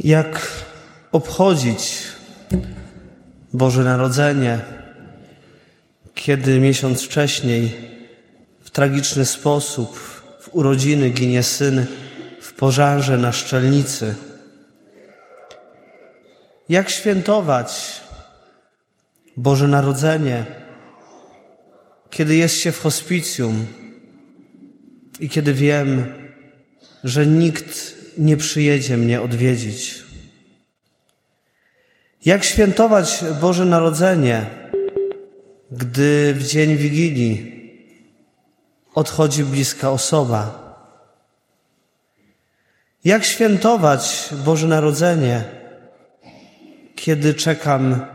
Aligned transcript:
Jak 0.00 0.52
obchodzić 1.12 2.02
Boże 3.52 3.84
Narodzenie, 3.84 4.60
kiedy 6.14 6.60
miesiąc 6.60 7.02
wcześniej 7.02 7.76
w 8.60 8.70
tragiczny 8.70 9.24
sposób 9.24 9.98
w 10.40 10.48
urodziny 10.52 11.10
ginie 11.10 11.42
syn 11.42 11.86
w 12.40 12.52
pożarze 12.52 13.18
na 13.18 13.32
szczelnicy? 13.32 14.14
Jak 16.68 16.90
świętować 16.90 18.00
Boże 19.36 19.68
Narodzenie, 19.68 20.44
kiedy 22.10 22.36
jest 22.36 22.56
się 22.56 22.72
w 22.72 22.80
hospicjum 22.80 23.66
i 25.20 25.28
kiedy 25.28 25.54
wiem, 25.54 26.06
że 27.04 27.26
nikt 27.26 27.97
nie 28.18 28.36
przyjedzie 28.36 28.96
mnie 28.96 29.22
odwiedzić. 29.22 30.02
Jak 32.24 32.44
świętować 32.44 33.24
Boże 33.40 33.64
Narodzenie, 33.64 34.46
gdy 35.70 36.34
w 36.34 36.46
dzień 36.46 36.76
Wigilii 36.76 37.58
odchodzi 38.94 39.44
bliska 39.44 39.90
osoba? 39.90 40.68
Jak 43.04 43.24
świętować 43.24 44.30
Boże 44.44 44.66
Narodzenie, 44.68 45.44
kiedy 46.96 47.34
czekam 47.34 48.06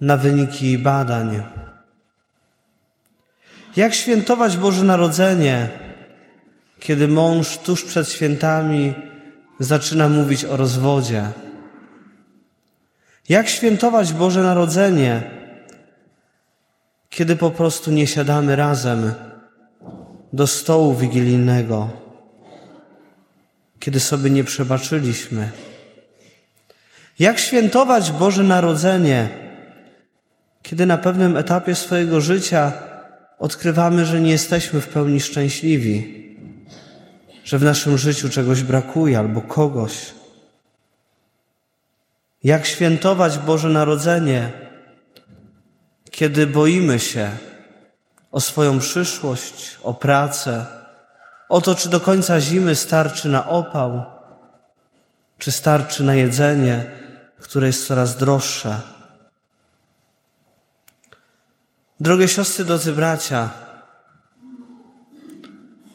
na 0.00 0.16
wyniki 0.16 0.78
badań? 0.78 1.42
Jak 3.76 3.94
świętować 3.94 4.56
Boże 4.56 4.84
Narodzenie, 4.84 5.68
kiedy 6.80 7.08
mąż 7.08 7.58
tuż 7.58 7.84
przed 7.84 8.08
świętami 8.08 8.94
zaczyna 9.64 10.08
mówić 10.08 10.44
o 10.44 10.56
rozwodzie? 10.56 11.26
Jak 13.28 13.48
świętować 13.48 14.12
Boże 14.12 14.42
Narodzenie, 14.42 15.22
kiedy 17.10 17.36
po 17.36 17.50
prostu 17.50 17.90
nie 17.90 18.06
siadamy 18.06 18.56
razem 18.56 19.12
do 20.32 20.46
stołu 20.46 20.94
wigilijnego, 20.94 21.90
kiedy 23.78 24.00
sobie 24.00 24.30
nie 24.30 24.44
przebaczyliśmy? 24.44 25.50
Jak 27.18 27.38
świętować 27.38 28.12
Boże 28.12 28.42
Narodzenie, 28.42 29.28
kiedy 30.62 30.86
na 30.86 30.98
pewnym 30.98 31.36
etapie 31.36 31.74
swojego 31.74 32.20
życia 32.20 32.72
odkrywamy, 33.38 34.06
że 34.06 34.20
nie 34.20 34.30
jesteśmy 34.30 34.80
w 34.80 34.88
pełni 34.88 35.20
szczęśliwi, 35.20 36.21
że 37.44 37.58
w 37.58 37.62
naszym 37.62 37.98
życiu 37.98 38.28
czegoś 38.28 38.62
brakuje 38.62 39.18
albo 39.18 39.40
kogoś? 39.40 40.14
Jak 42.44 42.66
świętować 42.66 43.38
Boże 43.38 43.68
Narodzenie, 43.68 44.52
kiedy 46.10 46.46
boimy 46.46 46.98
się 46.98 47.30
o 48.32 48.40
swoją 48.40 48.78
przyszłość, 48.78 49.78
o 49.82 49.94
pracę, 49.94 50.66
o 51.48 51.60
to, 51.60 51.74
czy 51.74 51.88
do 51.88 52.00
końca 52.00 52.40
zimy 52.40 52.74
starczy 52.74 53.28
na 53.28 53.48
opał, 53.48 54.02
czy 55.38 55.52
starczy 55.52 56.04
na 56.04 56.14
jedzenie, 56.14 56.90
które 57.40 57.66
jest 57.66 57.86
coraz 57.86 58.16
droższe. 58.16 58.80
Drogie 62.00 62.28
siostry, 62.28 62.64
drodzy 62.64 62.92
bracia, 62.92 63.50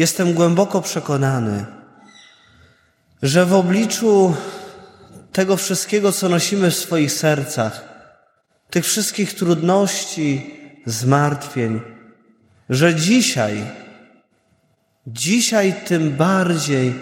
jestem 0.00 0.34
głęboko 0.34 0.82
przekonany, 0.82 1.66
że 3.22 3.46
w 3.46 3.54
obliczu 3.54 4.34
tego 5.32 5.56
wszystkiego, 5.56 6.12
co 6.12 6.28
nosimy 6.28 6.70
w 6.70 6.76
swoich 6.76 7.12
sercach, 7.12 7.84
tych 8.70 8.84
wszystkich 8.84 9.34
trudności, 9.34 10.54
zmartwień, 10.86 11.80
że 12.70 12.94
dzisiaj, 12.94 13.64
dzisiaj 15.06 15.74
tym 15.86 16.16
bardziej 16.16 16.94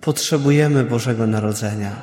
potrzebujemy 0.00 0.84
Bożego 0.84 1.26
Narodzenia. 1.26 2.02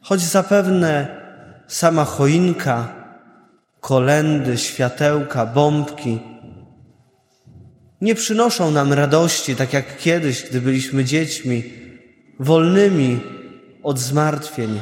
Choć 0.00 0.20
zapewne 0.20 1.22
sama 1.66 2.04
choinka, 2.04 3.01
kolendy, 3.82 4.58
światełka, 4.58 5.46
bombki 5.46 6.20
nie 8.02 8.14
przynoszą 8.14 8.70
nam 8.70 8.92
radości, 8.92 9.56
tak 9.56 9.72
jak 9.72 9.98
kiedyś, 9.98 10.42
gdy 10.42 10.60
byliśmy 10.60 11.04
dziećmi, 11.04 11.64
wolnymi 12.38 13.20
od 13.82 13.98
zmartwień. 13.98 14.80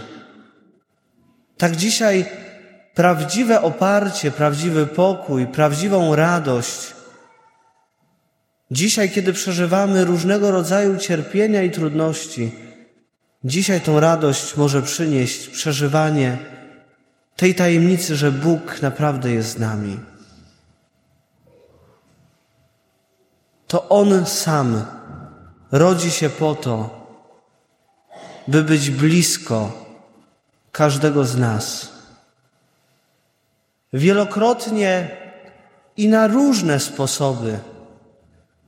Tak 1.56 1.76
dzisiaj 1.76 2.26
prawdziwe 2.94 3.62
oparcie, 3.62 4.30
prawdziwy 4.30 4.86
pokój, 4.86 5.46
prawdziwą 5.46 6.14
radość. 6.14 6.94
Dzisiaj, 8.70 9.10
kiedy 9.10 9.32
przeżywamy 9.32 10.04
różnego 10.04 10.50
rodzaju 10.50 10.96
cierpienia 10.96 11.62
i 11.62 11.70
trudności, 11.70 12.52
dzisiaj 13.44 13.80
tą 13.80 14.00
radość 14.00 14.56
może 14.56 14.82
przynieść 14.82 15.48
przeżywanie 15.48 16.38
tej 17.40 17.54
tajemnicy, 17.54 18.16
że 18.16 18.32
Bóg 18.32 18.82
naprawdę 18.82 19.30
jest 19.30 19.50
z 19.50 19.58
nami. 19.58 20.00
To 23.66 23.88
On 23.88 24.26
sam 24.26 24.84
rodzi 25.72 26.10
się 26.10 26.30
po 26.30 26.54
to, 26.54 27.06
by 28.48 28.64
być 28.64 28.90
blisko 28.90 29.72
każdego 30.72 31.24
z 31.24 31.36
nas. 31.36 31.92
Wielokrotnie 33.92 35.08
i 35.96 36.08
na 36.08 36.26
różne 36.26 36.80
sposoby 36.80 37.58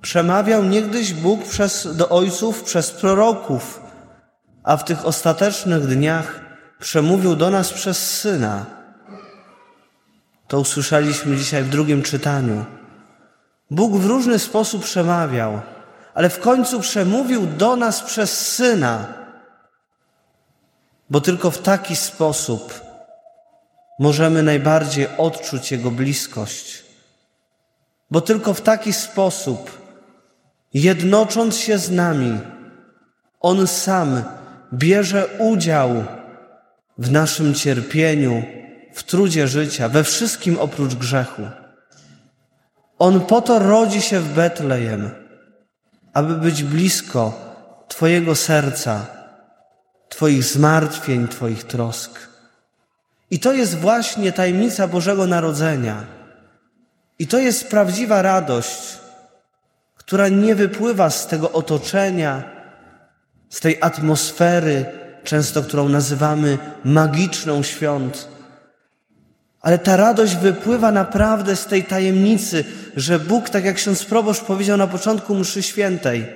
przemawiał 0.02 0.64
niegdyś 0.64 1.12
Bóg 1.12 1.44
przez, 1.44 1.96
do 1.96 2.08
ojców 2.08 2.62
przez 2.62 2.90
proroków, 2.90 3.80
a 4.62 4.76
w 4.76 4.84
tych 4.84 5.06
ostatecznych 5.06 5.86
dniach 5.86 6.51
przemówił 6.82 7.36
do 7.36 7.50
nas 7.50 7.72
przez 7.72 8.20
Syna. 8.20 8.66
To 10.48 10.60
usłyszeliśmy 10.60 11.36
dzisiaj 11.36 11.62
w 11.62 11.68
drugim 11.68 12.02
czytaniu. 12.02 12.64
Bóg 13.70 13.96
w 13.96 14.06
różny 14.06 14.38
sposób 14.38 14.84
przemawiał, 14.84 15.60
ale 16.14 16.30
w 16.30 16.40
końcu 16.40 16.80
przemówił 16.80 17.46
do 17.46 17.76
nas 17.76 18.02
przez 18.02 18.54
Syna, 18.54 19.06
bo 21.10 21.20
tylko 21.20 21.50
w 21.50 21.58
taki 21.58 21.96
sposób 21.96 22.80
możemy 23.98 24.42
najbardziej 24.42 25.06
odczuć 25.18 25.72
Jego 25.72 25.90
bliskość. 25.90 26.84
Bo 28.10 28.20
tylko 28.20 28.54
w 28.54 28.60
taki 28.60 28.92
sposób, 28.92 29.70
jednocząc 30.74 31.56
się 31.56 31.78
z 31.78 31.90
nami, 31.90 32.38
On 33.40 33.66
sam 33.66 34.22
bierze 34.72 35.26
udział 35.38 36.04
w 37.02 37.10
naszym 37.10 37.54
cierpieniu, 37.54 38.42
w 38.92 39.02
trudzie 39.02 39.48
życia, 39.48 39.88
we 39.88 40.04
wszystkim 40.04 40.58
oprócz 40.58 40.94
grzechu. 40.94 41.42
On 42.98 43.20
po 43.20 43.42
to 43.42 43.58
rodzi 43.58 44.02
się 44.02 44.20
w 44.20 44.34
Betlejem, 44.34 45.10
aby 46.12 46.34
być 46.34 46.62
blisko 46.62 47.34
Twojego 47.88 48.34
serca, 48.34 49.06
Twoich 50.08 50.44
zmartwień, 50.44 51.28
Twoich 51.28 51.64
trosk. 51.64 52.28
I 53.30 53.38
to 53.40 53.52
jest 53.52 53.78
właśnie 53.78 54.32
tajemnica 54.32 54.88
Bożego 54.88 55.26
Narodzenia. 55.26 56.04
I 57.18 57.26
to 57.26 57.38
jest 57.38 57.68
prawdziwa 57.68 58.22
radość, 58.22 58.98
która 59.96 60.28
nie 60.28 60.54
wypływa 60.54 61.10
z 61.10 61.26
tego 61.26 61.52
otoczenia, 61.52 62.42
z 63.48 63.60
tej 63.60 63.78
atmosfery, 63.80 65.01
często 65.24 65.62
którą 65.62 65.88
nazywamy 65.88 66.58
magiczną 66.84 67.62
świąt. 67.62 68.28
Ale 69.60 69.78
ta 69.78 69.96
radość 69.96 70.36
wypływa 70.36 70.92
naprawdę 70.92 71.56
z 71.56 71.66
tej 71.66 71.84
tajemnicy, 71.84 72.64
że 72.96 73.18
Bóg, 73.18 73.50
tak 73.50 73.64
jak 73.64 73.76
ksiądz 73.76 74.04
proboszcz 74.04 74.44
powiedział 74.44 74.76
na 74.76 74.86
początku 74.86 75.34
mszy 75.34 75.62
świętej, 75.62 76.26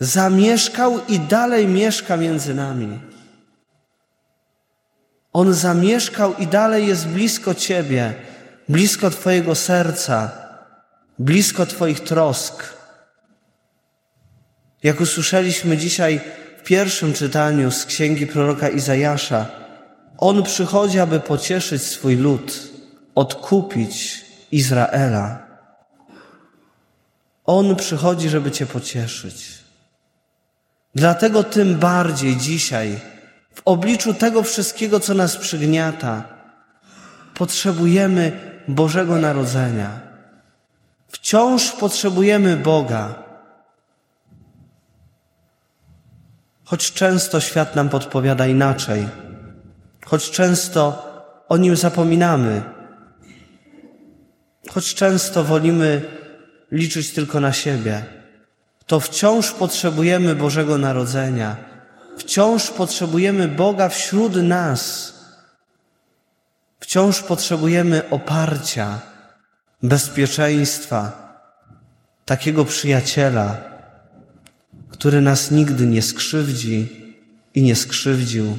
zamieszkał 0.00 1.00
i 1.08 1.20
dalej 1.20 1.68
mieszka 1.68 2.16
między 2.16 2.54
nami. 2.54 3.00
On 5.32 5.54
zamieszkał 5.54 6.34
i 6.34 6.46
dalej 6.46 6.86
jest 6.86 7.08
blisko 7.08 7.54
Ciebie, 7.54 8.14
blisko 8.68 9.10
Twojego 9.10 9.54
serca, 9.54 10.30
blisko 11.18 11.66
Twoich 11.66 12.00
trosk. 12.00 12.74
Jak 14.82 15.00
usłyszeliśmy 15.00 15.76
dzisiaj 15.76 16.20
pierwszym 16.64 17.12
czytaniu 17.12 17.70
z 17.70 17.84
księgi 17.84 18.26
proroka 18.26 18.68
Izajasza, 18.68 19.46
On 20.18 20.42
przychodzi, 20.42 21.00
aby 21.00 21.20
pocieszyć 21.20 21.82
swój 21.82 22.16
lud, 22.16 22.70
odkupić 23.14 24.24
Izraela. 24.52 25.46
On 27.44 27.76
przychodzi, 27.76 28.28
żeby 28.28 28.50
Cię 28.50 28.66
pocieszyć. 28.66 29.64
Dlatego 30.94 31.42
tym 31.42 31.78
bardziej 31.78 32.36
dzisiaj, 32.36 33.00
w 33.54 33.62
obliczu 33.64 34.14
tego 34.14 34.42
wszystkiego, 34.42 35.00
co 35.00 35.14
nas 35.14 35.36
przygniata, 35.36 36.24
potrzebujemy 37.34 38.32
Bożego 38.68 39.16
Narodzenia. 39.16 40.00
Wciąż 41.08 41.70
potrzebujemy 41.70 42.56
Boga. 42.56 43.14
Choć 46.64 46.92
często 46.92 47.40
świat 47.40 47.76
nam 47.76 47.88
podpowiada 47.88 48.46
inaczej, 48.46 49.08
choć 50.04 50.30
często 50.30 51.08
o 51.48 51.56
nim 51.56 51.76
zapominamy, 51.76 52.62
choć 54.70 54.94
często 54.94 55.44
wolimy 55.44 56.02
liczyć 56.72 57.12
tylko 57.12 57.40
na 57.40 57.52
siebie, 57.52 58.04
to 58.86 59.00
wciąż 59.00 59.52
potrzebujemy 59.52 60.34
Bożego 60.34 60.78
Narodzenia, 60.78 61.56
wciąż 62.16 62.70
potrzebujemy 62.70 63.48
Boga 63.48 63.88
wśród 63.88 64.36
nas, 64.36 65.12
wciąż 66.80 67.22
potrzebujemy 67.22 68.10
oparcia, 68.10 69.00
bezpieczeństwa, 69.82 71.24
takiego 72.24 72.64
przyjaciela, 72.64 73.73
który 74.94 75.20
nas 75.20 75.50
nigdy 75.50 75.86
nie 75.86 76.02
skrzywdzi 76.02 76.88
i 77.54 77.62
nie 77.62 77.76
skrzywdził, 77.76 78.58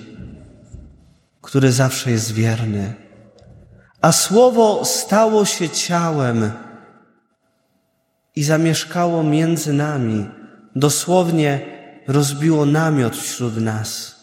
który 1.42 1.72
zawsze 1.72 2.12
jest 2.12 2.32
wierny. 2.32 2.94
A 4.02 4.12
Słowo 4.12 4.86
stało 4.86 5.46
się 5.46 5.70
ciałem 5.70 6.52
i 8.36 8.44
zamieszkało 8.44 9.24
między 9.24 9.74
nami, 9.74 10.26
dosłownie 10.76 11.66
rozbiło 12.08 12.66
namiot 12.66 13.18
wśród 13.18 13.58
nas. 13.58 14.16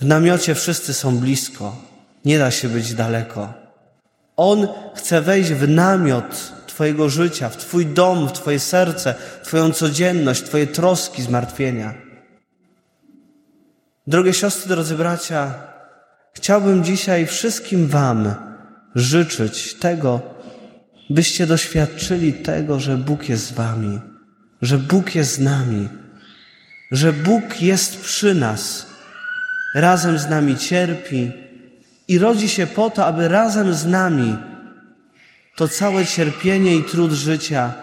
W 0.00 0.06
namiocie 0.06 0.54
wszyscy 0.54 0.94
są 0.94 1.18
blisko, 1.18 1.76
nie 2.24 2.38
da 2.38 2.50
się 2.50 2.68
być 2.68 2.94
daleko. 2.94 3.52
On 4.36 4.68
chce 4.94 5.22
wejść 5.22 5.52
w 5.52 5.68
namiot 5.68 6.52
Twojego 6.82 7.08
życia, 7.08 7.48
w 7.48 7.56
Twój 7.56 7.86
dom, 7.86 8.28
w 8.28 8.32
Twoje 8.32 8.58
serce, 8.58 9.14
w 9.42 9.46
Twoją 9.46 9.72
codzienność, 9.72 10.42
Twoje 10.42 10.66
troski, 10.66 11.22
zmartwienia. 11.22 11.94
Drogie 14.06 14.32
siostry, 14.32 14.68
drodzy 14.68 14.94
bracia, 14.94 15.54
chciałbym 16.34 16.84
dzisiaj 16.84 17.26
wszystkim 17.26 17.88
Wam 17.88 18.34
życzyć 18.94 19.74
tego, 19.74 20.20
byście 21.10 21.46
doświadczyli 21.46 22.32
tego, 22.32 22.80
że 22.80 22.96
Bóg 22.96 23.28
jest 23.28 23.46
z 23.46 23.52
Wami, 23.52 24.00
że 24.62 24.78
Bóg 24.78 25.14
jest 25.14 25.34
z 25.34 25.40
nami, 25.40 25.88
że 26.90 27.12
Bóg 27.12 27.62
jest 27.62 28.00
przy 28.00 28.34
nas, 28.34 28.86
razem 29.74 30.18
z 30.18 30.28
nami 30.28 30.56
cierpi 30.56 31.32
i 32.08 32.18
rodzi 32.18 32.48
się 32.48 32.66
po 32.66 32.90
to, 32.90 33.06
aby 33.06 33.28
razem 33.28 33.74
z 33.74 33.86
nami 33.86 34.51
to 35.56 35.68
całe 35.68 36.06
cierpienie 36.06 36.76
i 36.76 36.84
trud 36.84 37.12
życia 37.12 37.74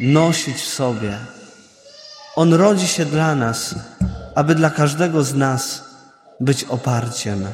nosić 0.00 0.56
w 0.56 0.68
sobie. 0.68 1.18
On 2.36 2.54
rodzi 2.54 2.88
się 2.88 3.04
dla 3.04 3.34
nas, 3.34 3.74
aby 4.34 4.54
dla 4.54 4.70
każdego 4.70 5.24
z 5.24 5.34
nas 5.34 5.84
być 6.40 6.64
oparciem. 6.64 7.46